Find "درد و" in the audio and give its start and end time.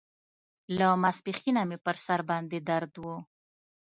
2.69-3.05